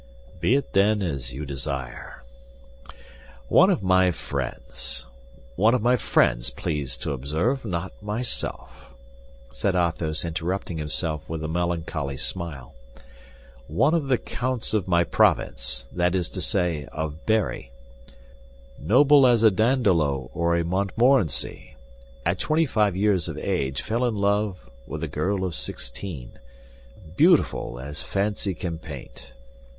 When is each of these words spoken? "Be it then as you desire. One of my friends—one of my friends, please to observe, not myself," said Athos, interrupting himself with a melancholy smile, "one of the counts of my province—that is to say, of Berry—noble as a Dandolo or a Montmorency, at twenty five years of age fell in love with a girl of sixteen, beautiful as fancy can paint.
"Be 0.39 0.55
it 0.55 0.73
then 0.73 1.03
as 1.03 1.31
you 1.31 1.45
desire. 1.45 2.23
One 3.49 3.69
of 3.69 3.83
my 3.83 4.09
friends—one 4.09 5.75
of 5.75 5.81
my 5.83 5.95
friends, 5.95 6.49
please 6.49 6.97
to 6.97 7.11
observe, 7.11 7.63
not 7.65 7.91
myself," 8.01 8.71
said 9.51 9.75
Athos, 9.75 10.25
interrupting 10.25 10.79
himself 10.79 11.29
with 11.29 11.43
a 11.43 11.47
melancholy 11.47 12.17
smile, 12.17 12.73
"one 13.67 13.93
of 13.93 14.07
the 14.07 14.17
counts 14.17 14.73
of 14.73 14.87
my 14.87 15.03
province—that 15.03 16.15
is 16.15 16.29
to 16.29 16.41
say, 16.41 16.87
of 16.91 17.27
Berry—noble 17.27 19.27
as 19.27 19.43
a 19.43 19.51
Dandolo 19.51 20.31
or 20.33 20.55
a 20.55 20.63
Montmorency, 20.65 21.75
at 22.25 22.39
twenty 22.39 22.65
five 22.65 22.95
years 22.95 23.27
of 23.29 23.37
age 23.37 23.83
fell 23.83 24.05
in 24.05 24.15
love 24.15 24.67
with 24.87 25.03
a 25.03 25.07
girl 25.07 25.45
of 25.45 25.53
sixteen, 25.53 26.39
beautiful 27.15 27.79
as 27.79 28.01
fancy 28.01 28.55
can 28.55 28.79
paint. 28.79 29.33